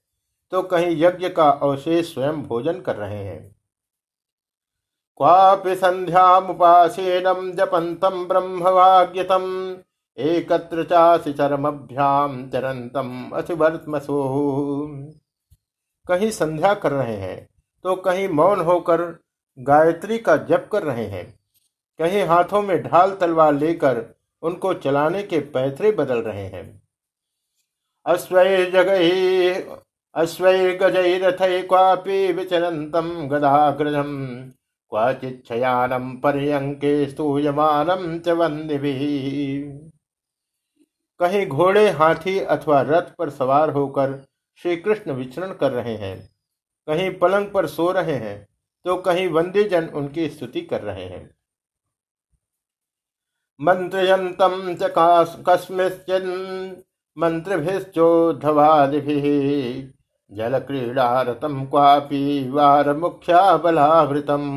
तो 0.52 0.62
कहीं 0.62 0.96
यज्ञ 0.98 1.30
का 1.30 1.50
अवशेष 1.50 2.14
स्वयं 2.14 2.42
भोजन 2.44 2.80
कर 2.82 2.96
रहे 2.96 3.24
हैं। 3.24 3.56
क्वापि 5.20 5.76
संध्यामुपासीनम 5.76 7.52
जपंतम 7.52 8.26
ब्रह्मवाग्यतम, 8.26 9.46
एकत्र 10.18 10.84
चासि 10.84 11.34
चरमभ्याम 11.34 12.50
चरंतम 12.50 13.30
असिवर्तमसो। 13.34 14.18
कहीं 16.06 16.30
संध्या 16.32 16.74
कर 16.74 16.92
रहे 16.92 17.16
हैं 17.16 17.48
तो 17.86 17.96
कहीं 17.96 18.28
मौन 18.30 18.60
होकर 18.60 19.02
गायत्री 19.58 20.18
का 20.18 20.36
जप 20.38 20.68
कर 20.72 20.84
रहे 20.84 21.06
हैं। 21.06 21.26
कहीं 22.00 22.24
हाथों 22.24 22.62
में 22.62 22.82
ढाल 22.84 23.12
तलवार 23.12 23.54
लेकर 23.54 24.04
उनको 24.44 24.74
चलाने 24.74 25.24
के 25.24 25.40
पैतरे 25.40 25.92
बदल 25.92 26.22
रहे 26.22 26.46
हैं। 26.46 26.82
विचरन्तम् 32.34 33.28
गदाग्रजम्। 33.30 34.52
पर्यङ्के 36.22 36.94
स्तूयमानम् 37.10 38.20
च 38.20 38.30
वन्दिभिः। 38.30 39.04
कहीं 41.20 41.46
घोड़े 41.48 41.90
हाथी 41.92 42.40
अथवा 42.40 42.82
रथ 42.82 43.16
पर 43.18 43.30
सवार 43.30 43.70
होकर 43.70 44.18
श्री 44.60 44.76
कृष्ण 44.78 45.12
विचरण 45.12 45.54
कर 45.54 45.72
रहे 45.72 45.96
हैं, 45.96 46.18
कहीं 46.88 47.12
पलंग 47.20 47.48
पर 47.52 47.68
सो 47.68 47.92
रहे 47.92 48.16
हैं 48.16 48.48
तो 48.86 48.96
कहीं 48.98 49.28
वंदी 49.30 49.64
जन 49.64 49.88
उनकी 49.90 50.30
स्तुति 50.30 50.62
कर 50.62 50.82
रहे 50.82 51.06
हैं। 51.06 51.24
मंत्रयंतम 53.60 54.76
च 54.82 54.94
कस्मिश्चिन् 55.50 56.30
मन्त्रिभिश्चोद्धवादिभिः 57.20 59.24
जलक्रीडारतं 60.32 61.66
क्वापि 61.66 62.50
वारमुख्याबलावृतम्। 62.50 64.50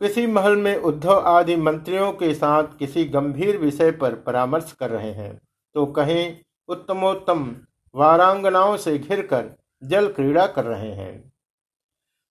किसी 0.00 0.26
महल 0.26 0.56
में 0.56 0.76
उद्धव 0.76 1.28
आदि 1.28 1.56
मंत्रियों 1.56 2.12
के 2.12 2.34
साथ 2.34 2.64
किसी 2.78 3.04
गंभीर 3.04 3.58
विषय 3.58 3.92
पर 3.92 4.16
परामर्श 4.16 4.72
कर 4.72 4.90
रहे 4.90 5.12
हैं 5.12 5.40
तो 5.74 5.86
कहीं, 5.86 6.36
उत्तमोत्तम 6.68 7.56
वारांगनाओं 7.94 8.76
से 8.76 8.98
घिरकर 8.98 9.56
जल 9.82 10.12
क्रीड़ा 10.12 10.46
कर 10.46 10.64
रहे 10.64 10.92
हैं। 10.92 11.32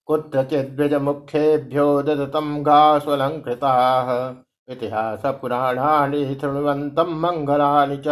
कुत्रचिद्विज 0.08 0.94
मुख्येभ्यो 0.94 2.02
ददतम 2.02 2.62
घास्वलंकृता 2.62 3.72
इतिहास 4.68 5.22
पुराणानि 5.40 6.24
शृण्वन्तम 6.34 7.14
मंगलानि 7.20 7.96
च। 7.96 8.04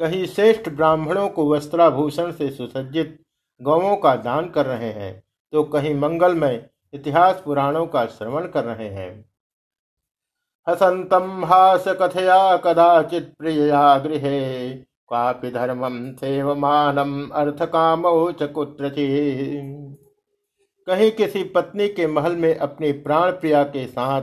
कहीं 0.00 0.24
श्रेष्ठ 0.26 0.68
ब्राह्मणों 0.68 1.28
को 1.28 1.50
वस्त्राभूषण 1.52 2.32
से 2.32 2.50
सुसज्जित 2.50 3.18
गौों 3.60 3.96
का 3.96 4.14
दान 4.16 4.48
कर 4.50 4.66
रहे 4.66 4.90
हैं 4.92 5.12
तो 5.52 5.62
कहीं 5.64 5.94
मंगलमय 5.94 6.68
इतिहास 6.94 7.40
पुराणों 7.44 7.86
का 7.86 8.04
श्रवण 8.08 8.46
कर 8.48 8.64
रहे 8.64 8.88
हैं। 8.88 9.10
हसंतम 10.66 11.44
हास 11.44 11.84
कथया 12.00 12.56
कदाचित 12.56 13.32
प्रियया 13.38 13.98
गृह, 13.98 14.24
कापि 15.08 15.50
धर्मम 15.50 15.96
सेवमानम 16.14 17.28
अर्थ 17.34 17.62
कामो 17.64 18.32
च 18.32 18.48
कहीं 20.86 21.10
किसी 21.10 21.42
पत्नी 21.46 21.88
के 21.88 22.06
महल 22.06 22.36
में 22.36 22.56
अपनी 22.56 22.90
प्राण 22.94 23.30
प्रिया 23.32 23.62
के 23.66 23.86
साथ 23.86 24.22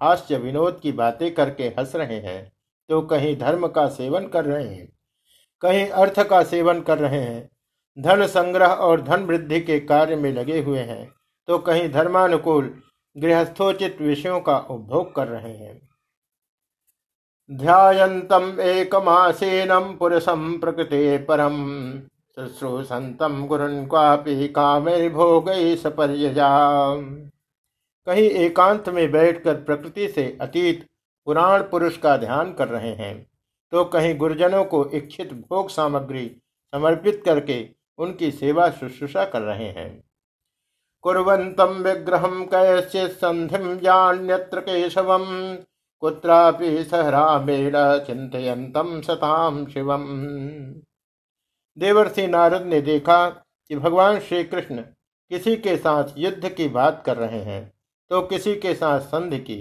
हास्य 0.00 0.36
विनोद 0.36 0.78
की 0.82 0.92
बातें 0.92 1.32
करके 1.34 1.64
हंस 1.78 1.94
रहे 1.96 2.18
हैं 2.20 2.52
तो 2.88 3.00
कहीं 3.02 3.36
धर्म 3.38 3.66
का 3.68 3.86
सेवन 3.88 4.26
कर 4.26 4.44
रहे 4.44 4.64
हैं, 4.64 4.86
कहीं 5.62 5.86
अर्थ 5.86 6.20
का 6.20 6.42
सेवन 6.42 6.80
कर 6.80 6.98
रहे 6.98 7.20
हैं, 7.20 7.48
धन 7.96 8.26
संग्रह 8.26 8.66
और 8.66 9.02
धन 9.02 9.24
वृद्धि 9.24 9.60
के 9.60 9.78
कार्य 9.80 10.16
में 10.16 10.32
लगे 10.32 10.60
हुए 10.60 10.80
हैं 10.80 11.08
तो 11.48 11.58
कहीं 11.58 11.88
धर्मानुकूल 11.88 12.70
गृहस्थोचित 13.16 14.00
विषयों 14.00 14.40
का 14.40 14.58
उपभोग 14.60 15.14
कर 15.14 15.28
रहे 15.28 15.56
हैं। 15.56 15.80
ध्यायन्तम 17.50 18.52
पुरुषम 19.96 20.52
प्रकृति 20.58 21.16
परम 21.18 21.56
शुश्रूषन्तम 22.34 23.46
गुरुन 23.46 23.86
क्वापि 23.86 24.48
कामेर्भोग 24.48 25.50
सपर्यजा 25.82 26.48
कहीं 28.08 28.28
एकांत 28.30 28.88
में 28.88 29.10
बैठकर 29.10 29.54
प्रकृति 29.54 30.08
से 30.08 30.36
अतीत, 30.40 30.86
पुराण 31.26 31.62
पुरुष 31.62 31.96
का 31.96 32.16
ध्यान 32.16 32.52
कर 32.52 32.68
रहे 32.68 32.94
हैं 32.94 33.26
तो 33.72 33.84
कहीं 33.84 34.16
गुरुजनों 34.16 34.64
को 34.64 34.84
इच्छित 34.90 35.32
भोग 35.32 35.68
सामग्री 35.70 36.26
समर्पित 36.72 37.22
करके 37.24 37.68
उनकी 37.98 38.30
सेवा 38.30 38.70
शुश्रूषा 38.70 39.24
कर 39.24 39.42
रहे 39.42 39.68
हैं। 39.68 40.04
कुरंतम 41.02 41.82
विग्रह 41.82 42.26
कैश्चि 42.44 43.08
संधि 43.08 43.76
जान्यत्र 43.76 44.60
केशव 44.60 45.16
कुत्रापि 46.02 46.84
सहरामेण 46.84 47.72
चिंतयंतम 48.06 49.00
सताम 49.00 49.66
शिवम। 49.66 50.06
देवर्षि 51.78 52.26
नारद 52.26 52.62
ने 52.62 52.80
देखा 52.80 53.28
कि 53.28 53.76
भगवान 53.76 54.20
श्री 54.20 54.44
कृष्ण 54.44 54.76
किसी 54.76 55.56
के 55.56 55.76
साथ 55.76 56.04
युद्ध 56.18 56.48
की 56.48 56.68
बात 56.68 57.02
कर 57.06 57.16
रहे 57.16 57.42
हैं। 57.42 57.77
तो 58.10 58.20
किसी 58.22 58.54
के 58.56 58.74
साथ 58.74 59.00
संधि 59.00 59.38
की, 59.38 59.58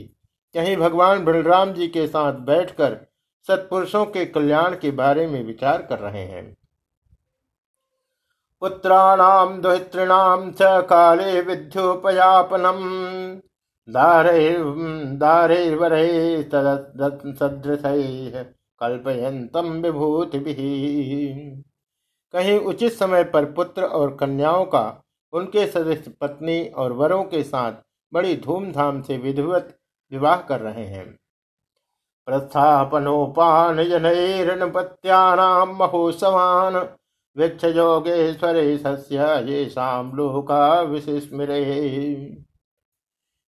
कहीं 0.55 0.75
भगवान 0.77 1.23
बलराम 1.25 1.71
जी 1.73 1.87
के 1.87 2.07
साथ 2.07 2.33
बैठकर 2.45 2.97
सत्पुरुषों 3.47 4.05
के 4.05 4.25
कल्याण 4.25 4.75
के 4.75 4.91
बारे 4.91 5.27
में 5.27 5.43
विचार 5.43 5.81
कर 5.81 5.99
रहे 5.99 6.23
हैं। 6.25 6.57
पुत्राणाम 8.61 9.57
दुहितृणाम 9.61 10.51
च 10.51 10.57
काले 10.61 11.41
विद्योपयापनम। 11.41 12.79
कल्पयंतम 18.81 19.71
विभूति 19.81 20.39
कहीं 22.33 22.59
उचित 22.59 22.93
समय 22.93 23.23
पर 23.23 23.45
पुत्र 23.51 23.83
और 23.83 24.15
कन्याओं 24.15 24.65
का, 24.65 25.03
उनके 25.33 25.65
सदस्य 25.67 26.11
पत्नी 26.21 26.65
और 26.67 26.93
वरों 26.93 27.23
के 27.23 27.43
साथ 27.43 27.71
बड़ी 28.13 28.35
धूमधाम 28.37 29.01
से 29.01 29.17
विधिवत 29.17 29.75
विवाह 30.11 30.37
कर 30.41 30.59
रहे 30.61 30.85
हैं। 30.85 31.05
प्रस्थापनोपान 32.27 33.83
जनैरनपत्यानाम 33.83 35.75
महोत्सवान 35.77 36.75
वृक्ष 37.35 37.63
योगेश्वरे 37.65 38.77
सस्य 38.77 39.25
ये 39.47 39.65
शाम 39.69 40.11
लोका 40.15 40.81
विशिस्मरे 40.81 41.63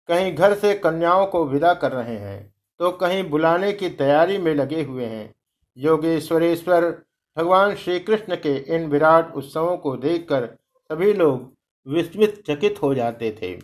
कहीं 0.08 0.34
घर 0.34 0.54
से 0.54 0.74
कन्याओं 0.74 1.26
को 1.26 1.44
विदा 1.44 1.72
कर 1.74 1.92
रहे 1.92 2.16
हैं 2.16 2.54
तो 2.80 2.90
कहीं 2.92 3.22
बुलाने 3.30 3.72
की 3.72 3.88
तैयारी 3.90 4.38
में 4.38 4.54
लगे 4.54 4.82
हुए 4.82 5.04
हैं। 5.04 5.34
योगेश्वरेश्वर, 5.76 6.84
भगवान 7.36 7.74
श्री 7.74 7.98
कृष्ण 8.00 8.36
के 8.36 8.54
इन 8.74 8.86
विराट 8.86 9.34
उत्सवों 9.34 9.76
को 9.76 9.96
देखकर 9.96 10.46
सभी 10.90 11.12
लोग 11.12 11.52
विस्मित 11.86 12.42
चकित 12.46 12.82
हो 12.82 12.94
जाते 12.94 13.30
थे। 13.32 13.54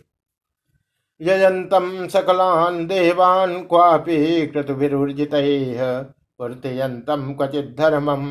यजन्तम 1.23 2.07
सकलान् 2.07 2.87
देवान् 2.87 3.63
क्वापि 3.63 4.47
क्रतुभिर्जितैः 4.47 5.81
वर्तयन्तम 6.41 7.33
क्वचिद्धर्मम 7.33 8.25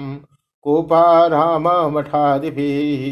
कोपाराम 0.63 1.69
मठादिभिः 1.97 3.05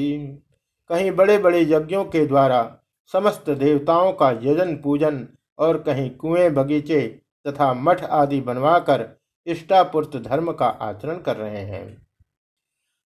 कहीं 0.90 1.10
बड़े 1.10 1.38
बड़े 1.38 1.60
यज्ञों 1.60 2.04
के 2.04 2.26
द्वारा 2.26 2.76
समस्त 3.12 3.50
देवताओं 3.50 4.12
का 4.12 4.30
यजन 4.30 4.74
पूजन 4.76 5.26
और 5.58 5.78
कहीं 5.78 6.10
कुएँ 6.10 6.50
बगीचे 6.50 7.00
तथा 7.48 7.72
मठ 7.74 8.04
आदि 8.04 8.40
बनवाकर 8.40 9.08
इष्टापुर्त 9.46 10.16
धर्म 10.16 10.52
का 10.52 10.66
आचरण 10.66 11.18
कर 11.18 11.36
रहे 11.36 11.62
हैं। 11.64 11.86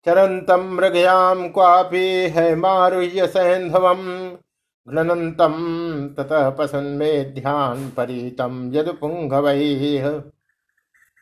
चरंतम 0.06 0.64
मृगयाम 0.74 1.48
क्वापि 1.48 2.06
है 2.36 2.56
मारुह्य 2.56 3.28
सैंधवम। 3.28 3.98
घ्नन्तम 4.89 5.54
ततः 6.17 6.50
में 6.78 7.34
ध्यान 7.34 7.89
परितम 7.89 8.72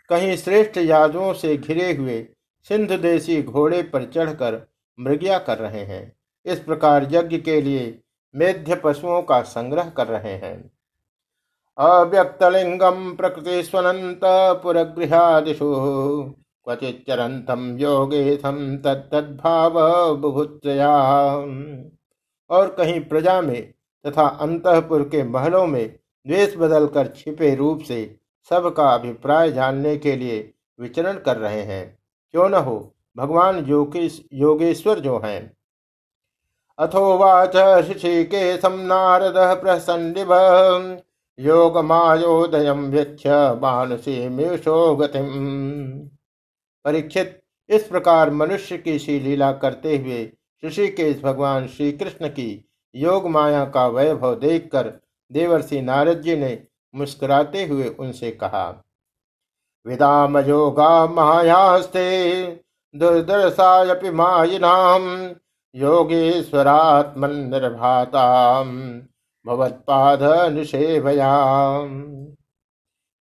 कहीं 0.10 0.38
श्रेष्ठ 0.38 0.78
यादवों 0.78 1.34
से 1.34 1.58
घिरे 1.58 1.93
हुए 1.93 2.28
सिंधु 2.63 2.98
देशी 2.98 3.43
घोड़े 3.43 3.84
पर 3.84 4.04
चढ़कर 4.06 4.67
मृग्या 5.00 5.38
कर 5.39 5.58
रहे 5.58 5.84
हैं। 5.84 6.15
इस 6.45 6.60
प्रकार 6.60 7.08
यज्ञ 7.12 7.38
के 7.38 7.62
लिए 7.62 8.00
मेध्य 8.36 8.76
पशुओं 8.76 9.22
का 9.22 9.41
संग्रह 9.41 9.89
कर 9.89 10.08
रहे 10.08 10.34
हैं। 10.34 10.72
अव्यक्तलिंगम 11.78 13.15
प्रकृति 13.15 13.63
स्वनंत 13.63 14.19
पुरगृहादिशु 14.63 15.74
क्वचिचरंतम 16.65 17.78
योगेशम 17.80 18.78
तत्भाव 18.78 19.74
बुभुत्रया 20.15 20.95
और 22.50 22.68
कहीं 22.74 23.02
प्रजा 23.02 23.42
में 23.42 23.74
तथा 24.08 24.28
अंतपुर 24.28 25.04
के 25.04 25.24
महलों 25.24 25.68
में 25.68 26.00
द्वेष 26.28 26.56
बदलकर 26.56 27.08
छिपे 27.08 27.56
रूप 27.56 27.82
से 27.82 28.20
सबका 28.50 28.90
अभिप्राय 28.90 29.52
जानने 29.52 29.98
के 29.98 30.16
लिए 30.16 30.54
विचरण 30.80 31.14
कर 31.14 31.38
रहे 31.38 31.62
हैं। 31.62 32.00
क्यों 32.32 32.50
न 32.50 32.54
हो, 32.54 32.96
भगवान 33.18 33.66
योगेश 33.66 34.26
योगेश्वर 34.34 35.00
जो 35.00 35.20
हैं। 35.20 35.58
अथोवाच 36.78 37.56
ऋषिकेशं 37.56 38.78
नारदः 38.78 39.54
प्रसन्निभ। 39.54 40.34
योगमायोदयं 41.40 42.92
वीक्ष्य 42.92 43.30
मानुषीमीशो 43.62 44.96
गतिम्। 44.96 46.10
परीक्षित, 46.86 47.42
इस 47.70 47.84
प्रकार 47.84 48.30
मनुष्य 48.30 48.78
की 48.78 49.00
सी 49.00 49.20
लीला 49.20 49.52
करते 49.52 49.98
हुए 49.98 50.32
ऋषिकेश 50.65 51.22
भगवान 51.22 51.67
श्री 51.67 51.91
कृष्ण 51.91 52.28
की 52.28 52.65
योग 52.95 53.28
माया 53.28 53.65
का 53.65 53.88
वैभव 53.88 54.36
देखकर 54.36 54.93
देवर्षि 55.32 55.82
नारद 55.82 56.22
जी 56.22 56.36
ने 56.36 56.63
मुस्कुराते 56.95 57.65
हुए 57.65 57.89
उनसे 57.89 58.32
कहा 58.32 58.84
विदाम 59.86 60.38
योगा 60.38 61.06
मायास्ते, 61.08 62.45
दुर्दर्शायपि 62.95 64.12
मायिनाम, 64.12 65.36
योगेश्वरात्मन 65.76 67.36
निर्भाता 67.36 68.63
भवत्पाद 69.45 70.19
निषेभयाम 70.54 71.88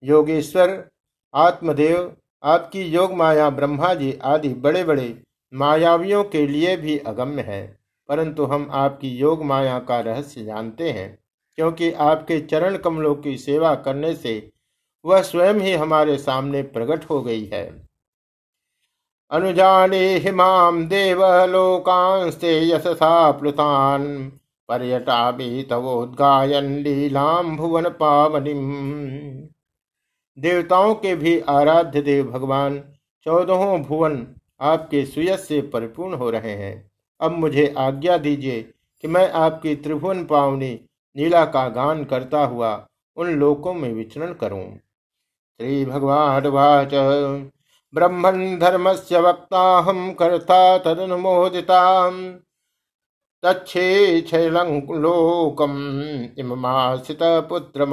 योगेश्वर, 0.03 0.89
आत्मदेव, 1.33 2.15
आपकी 2.43 2.81
योग 2.81 3.13
माया 3.13 3.49
ब्रह्मा 3.49 3.93
जी 3.93 4.19
आदि 4.23 4.49
बड़े 4.49 4.83
बड़े 4.83 5.23
मायावियों 5.53 6.23
के 6.23 6.45
लिए 6.47 6.75
भी 6.77 6.97
अगम्य 6.97 7.41
है, 7.41 7.65
परंतु 8.09 8.45
हम 8.45 8.67
आपकी 8.71 9.09
योग 9.09 9.43
माया 9.43 9.79
का 9.79 9.99
रहस्य 9.99 10.43
जानते 10.45 10.91
हैं, 10.91 11.17
क्योंकि 11.57 11.91
आपके 11.91 12.39
चरण 12.41 12.77
कमलों 12.77 13.15
की 13.15 13.37
सेवा 13.37 13.73
करने 13.75 14.13
से 14.15 14.51
वह 15.05 15.21
स्वयं 15.21 15.59
ही 15.61 15.73
हमारे 15.73 16.17
सामने 16.17 16.61
प्रकट 16.63 17.09
हो 17.09 17.21
गई 17.21 17.45
है। 17.45 17.65
अनुजाने 19.31 20.17
हिमाम 20.17 20.85
देव 20.87 21.23
लोकांस्ते 21.45 22.53
यशसा 22.69 23.31
प्लुतान 23.31 24.05
पर्यटा 24.69 25.31
भी 25.31 25.63
तवोद्गायन 25.63 26.65
लीलाम 26.77 27.55
भुवन 27.57 27.89
पावनिम। 27.89 28.71
देवताओं 30.37 30.93
के 30.95 31.15
भी 31.15 31.39
आराध्य 31.49 32.01
देव 32.01 32.31
भगवान 32.31 32.79
चौदहों 33.25 33.81
भुवन 33.83 34.15
आपके 34.61 35.05
सुयस 35.05 35.47
से 35.47 35.61
परिपूर्ण 35.61 36.13
हो 36.13 36.29
रहे 36.29 36.51
हैं। 36.51 36.91
अब 37.21 37.31
मुझे 37.31 37.73
आज्ञा 37.77 38.17
दीजिए 38.17 38.61
कि 39.01 39.07
मैं 39.07 39.31
आपकी 39.31 39.75
त्रिभुवन 39.75 40.25
पावनी 40.25 40.79
नीला 41.15 41.45
का 41.45 41.67
गान 41.69 42.03
करता 42.05 42.45
हुआ 42.45 42.87
उन 43.17 43.27
लोकों 43.27 43.73
में 43.73 43.93
विचरण 43.93 44.33
करूँ। 44.33 44.77
श्री 45.59 45.85
भगवान 45.85 46.47
वाच। 46.47 46.91
ब्रह्मण 47.93 48.57
धर्म 48.59 48.93
से 48.93 49.19
वक्ता 49.19 49.79
हम 49.79 50.13
कर्ता 50.13 50.77
तदनुमोदिता। 50.77 52.09
तच्छे 53.43 54.21
लोकम 54.91 55.73
इमासित 56.37 57.19
पुत्र 57.23 57.85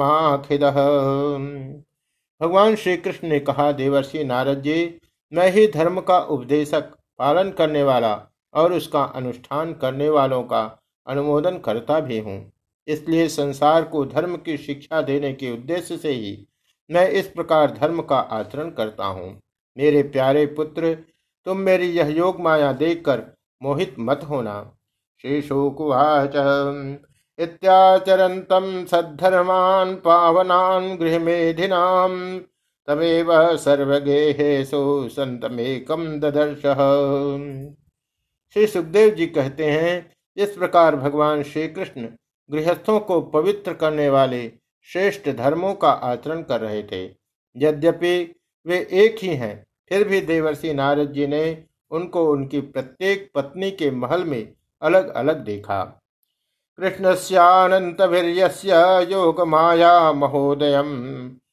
भगवान 2.41 2.75
श्री 2.75 2.97
कृष्ण 2.97 3.27
ने 3.27 3.39
कहा, 3.39 3.71
देवर्षि 3.71 4.23
नारद 4.23 4.61
जी 4.61 4.99
मैं 5.35 5.49
ही 5.51 5.67
धर्म 5.67 5.99
का 5.99 6.19
उपदेशक, 6.19 6.81
पालन 7.19 7.49
करने 7.51 7.83
वाला 7.83 8.13
और 8.53 8.73
उसका 8.73 9.03
अनुष्ठान 9.03 9.73
करने 9.73 10.09
वालों 10.09 10.43
का 10.43 10.61
अनुमोदन 11.07 11.57
करता 11.57 11.99
भी 11.99 12.19
हूँ। 12.19 12.51
इसलिए 12.87 13.27
संसार 13.27 13.83
को 13.83 14.05
धर्म 14.05 14.35
की 14.35 14.57
शिक्षा 14.57 15.01
देने 15.01 15.33
के 15.33 15.51
उद्देश्य 15.53 15.97
से 15.97 16.11
ही 16.11 16.47
मैं 16.89 17.09
इस 17.09 17.27
प्रकार 17.27 17.71
धर्म 17.71 18.01
का 18.01 18.17
आचरण 18.17 18.69
करता 18.69 19.05
हूँ। 19.05 19.41
मेरे 19.77 20.03
प्यारे 20.03 20.45
पुत्र, 20.45 20.93
तुम 21.45 21.57
मेरी 21.57 21.87
यह 21.87 22.07
योग 22.07 22.39
माया 22.41 22.71
देखकर 22.73 23.23
मोहित 23.63 23.95
मत 23.99 24.21
होना। 24.29 24.71
श्री 25.21 25.41
शोकुवाच 25.41 26.35
इत्याचरन्तं 27.39 28.85
सद्धर्मान् 28.85 29.95
पावनान् 29.95 30.97
गृहमेधिनाम्। 30.97 32.39
तमेव 32.87 33.57
सर्वगेहेषु 33.57 35.09
संतमेकम 35.11 36.19
ददर्श। 36.19 36.61
श्री 38.53 38.67
सुखदेव 38.67 39.09
जी 39.09 39.25
कहते 39.25 39.65
हैं, 39.71 40.15
इस 40.37 40.49
प्रकार 40.49 40.95
भगवान 40.95 41.43
श्री 41.43 41.67
कृष्ण 41.67 42.07
गृहस्थों 42.51 42.99
को 42.99 43.21
पवित्र 43.21 43.73
करने 43.73 44.09
वाले 44.09 44.51
श्रेष्ठ 44.83 45.29
धर्मों 45.29 45.73
का 45.73 45.89
आचरण 45.89 46.41
कर 46.41 46.61
रहे 46.61 46.83
थे। 46.83 47.15
यद्यपि 47.57 48.35
वे 48.67 48.87
एक 48.91 49.15
ही 49.21 49.29
हैं, 49.29 49.67
फिर 49.89 50.07
भी 50.07 50.21
देवर्षि 50.21 50.73
नारद 50.73 51.11
जी 51.11 51.27
ने 51.27 51.63
उनको 51.91 52.31
उनकी 52.31 52.61
प्रत्येक 52.61 53.31
पत्नी 53.35 53.71
के 53.71 53.91
महल 53.91 54.23
में 54.23 54.53
अलग 54.81 55.07
अलग 55.07 55.37
देखा। 55.37 56.01
कृष्णस्यानन्तवीर्यस्य 56.77 58.71
योगमाया 59.11 60.11
महोदयम्। 60.11 60.91
मुहुर्दृष्ट्वा 60.91 61.44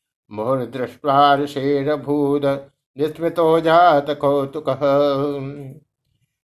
ऋषेरभूद 1.35 2.45
विस्मृतो 2.97 3.61
जात 3.61 4.07
कौतुक। 4.11 4.69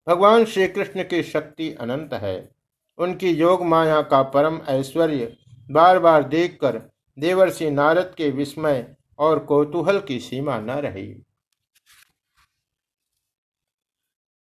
भगवान 0.09 0.45
श्री 0.45 0.69
कृष्ण 0.69 1.03
की 1.03 1.23
शक्ति 1.23 1.75
अनंत 1.81 2.15
है। 2.15 2.51
उनकी 2.99 3.31
योग 3.31 3.63
माया 3.63 4.03
का 4.03 4.23
परम 4.23 4.61
ऐश्वर्य 4.69 5.37
बार 5.71 5.99
बार 5.99 6.23
देखकर 6.23 6.83
देवर्षि 7.19 7.71
नारद 7.71 8.15
के 8.19 8.31
विस्मय 8.31 8.95
और 9.19 9.39
कौतूहल 9.39 10.01
की 10.01 10.21
सीमा 10.21 10.59
न 10.59 10.71
रही। 10.71 11.23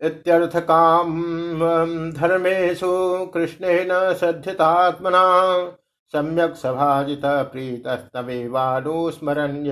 इत्यर्थकाम 0.03 1.23
धर्मेशु 2.13 2.91
कृष्णेन 3.35 3.89
सद्धितात्मना 3.93 5.23
सम्यक 6.13 6.55
सभाजित 6.55 7.21
प्रीतस्तमेवानुस्मरण 7.25 9.65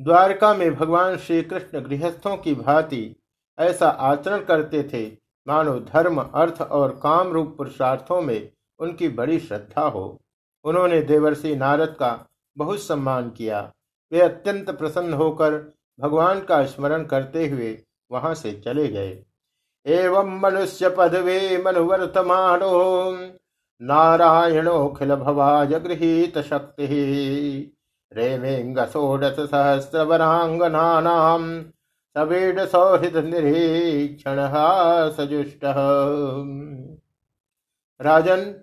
द्वारका 0.00 0.54
में 0.54 0.74
भगवान 0.74 1.16
श्री 1.16 1.42
कृष्ण 1.42 1.80
गृहस्थों 1.80 2.36
की 2.36 2.54
भांति 2.54 3.16
ऐसा 3.58 3.88
आचरण 3.88 4.44
करते 4.44 4.82
थे, 4.82 5.18
मानो 5.48 5.80
धर्म, 5.80 6.22
अर्थ 6.22 6.62
और 6.62 7.00
काम 7.02 7.28
रूप 7.28 7.56
पुरुषार्थों 7.56 8.22
में 8.22 8.52
उनकी 8.78 9.08
बड़ी 9.08 9.38
श्रद्धा 9.38 9.82
हो। 9.82 10.20
उन्होंने 10.64 11.02
देवर्षि 11.02 11.56
नारद 11.56 11.88
का 11.88 12.26
बहुत 12.58 12.82
सम्मान 12.82 13.30
किया। 13.30 13.72
वे 14.12 14.20
अत्यंत 14.20 14.70
प्रसन्न 14.70 15.12
होकर 15.12 15.72
भगवान 16.00 16.40
का 16.40 16.64
स्मरण 16.64 17.04
करते 17.04 17.48
हुए 17.48 17.82
वहाँ 18.12 18.34
से 18.34 18.62
चले 18.64 18.88
गए। 18.88 19.24
एवं 19.86 20.40
मनुष्य 20.40 20.94
पदवे 20.98 21.62
मनुवर्तमानो। 21.66 23.14
नारायणोखिल 23.80 25.14
भवाज 25.16 25.72
गृहीत 25.84 26.38
शक्ति 26.40 26.86
रेमेंग 28.12 28.78
षोडश 28.92 29.36
सहस्रवरांगनानाम 29.40 31.44
सवेड 32.16 32.60
सौहृद 32.66 33.16
निरीक्षण 33.24 34.36
सजुष्ट 35.16 35.64
राजन, 38.00 38.54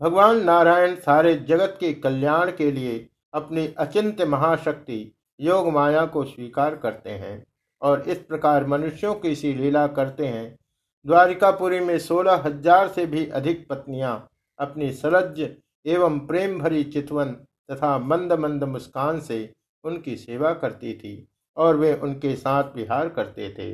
भगवान 0.00 0.44
नारायण 0.44 0.96
सारे 0.96 1.34
जगत 1.48 1.76
के 1.80 1.92
कल्याण 1.94 2.50
के 2.52 2.70
लिए 2.72 3.08
अपनी 3.34 3.66
अचिंत्य 3.78 4.24
महाशक्ति 4.26 5.14
योग 5.40 5.68
माया 5.72 6.06
को 6.06 6.24
स्वीकार 6.24 6.76
करते 6.76 7.12
हैं 7.12 7.44
और 7.82 8.02
इस 8.08 8.18
प्रकार 8.18 8.66
मनुष्यों 8.66 9.14
की 9.16 9.34
सी 9.34 9.54
लीला 9.54 9.86
करते 9.88 10.26
हैं। 10.26 10.58
द्वारिकापुरी 11.06 11.80
में 11.80 11.98
सोलह 12.00 12.42
हज़ार 12.46 12.88
से 12.88 13.06
भी 13.06 13.26
अधिक 13.32 13.66
पत्नियाँ 13.70 14.28
अपनी 14.58 14.92
सलज्ज 14.92 15.48
एवं 15.86 16.18
प्रेम 16.26 16.58
भरी 16.60 16.82
चितवन 16.84 17.30
तथा 17.70 17.96
मंद 17.98 18.32
मंद 18.32 18.64
मुस्कान 18.64 19.20
से 19.20 19.38
उनकी 19.84 20.16
सेवा 20.16 20.52
करती 20.54 20.92
थी 20.94 21.12
और 21.56 21.76
वे 21.76 21.92
उनके 21.94 22.34
साथ 22.36 22.76
विहार 22.76 23.08
करते 23.08 23.48
थे। 23.58 23.70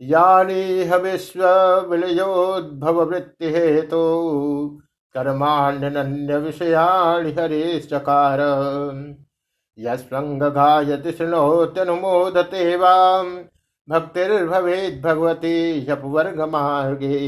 यानी 0.00 0.62
विश्व 1.02 1.44
विलयोद्भव 1.90 3.02
वृत्ति 3.02 3.50
हेतु 3.50 3.86
तो 3.86 4.00
कर्माण्य 5.14 6.38
विषयाणि 6.38 7.32
हरे 7.32 7.78
चकार। 7.80 8.40
यस्वङ्गघायति 9.78 11.12
शृणोत्यनुमोदते 11.12 12.76
वाम 12.76 13.36
भक्तिर्भवेद 13.88 15.00
भगवती 15.04 15.80
वर्ग 16.04 16.40
मार्गे 16.42 17.18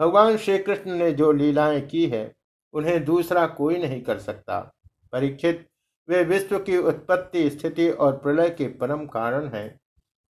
भगवान 0.00 0.36
श्री 0.36 0.58
कृष्ण 0.58 0.90
ने 0.90 1.12
जो 1.12 1.32
लीलाएँ 1.32 1.80
की 1.80 2.06
है, 2.06 2.34
उन्हें 2.72 3.04
दूसरा 3.04 3.46
कोई 3.46 3.78
नहीं 3.78 4.02
कर 4.02 4.18
सकता। 4.18 4.72
परीक्षित, 5.12 5.68
वे 6.08 6.24
विश्व 6.24 6.58
की 6.58 6.78
उत्पत्ति 6.78 7.50
स्थिति 7.50 7.90
और 7.90 8.16
प्रलय 8.16 8.50
के 8.50 8.68
परम 8.68 9.06
कारण 9.06 9.48
हैं, 9.48 9.80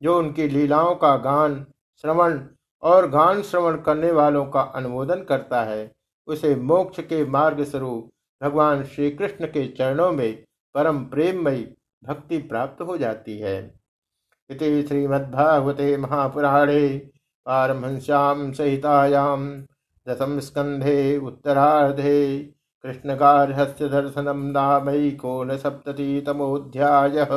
जो 0.02 0.18
उनकी 0.18 0.48
लीलाओं 0.48 0.94
का 0.94 1.16
गान, 1.16 1.66
श्रवण 2.00 2.40
और 2.82 3.10
गान 3.10 3.42
श्रवण 3.42 3.80
करने 3.80 4.12
वालों 4.12 4.46
का 4.46 4.60
अनुमोदन 4.60 5.22
करता 5.22 5.62
है। 5.64 5.92
उसे 6.26 6.56
मोक्ष 6.56 7.00
के 7.00 7.24
मार्ग 7.24 7.64
स्वरूप 7.64 8.10
भगवान 8.42 8.84
श्री 8.84 9.10
कृष्ण 9.10 9.46
के 9.46 9.68
चरणों 9.68 10.12
में 10.12 10.44
परम 10.74 11.04
प्रेममयी 11.04 11.74
भक्ति 12.04 12.38
प्राप्त 12.38 12.82
हो 12.82 12.98
जाती 12.98 13.38
है। 13.38 13.80
इति 14.50 14.82
श्रीमद्भागवते 14.82 15.96
महापुराणे 15.96 17.10
पारमहंस्यां 17.46 18.52
सहितायां 18.52 19.62
दशम 20.08 20.40
स्कंधे 20.40 21.18
उत्तरार्धे 21.18 22.50
कृष्णगार्हस्य 22.82 23.88
दर्शनं 23.88 24.52
नामैकोनसप्ततितमोऽध्यायः। 24.52 27.28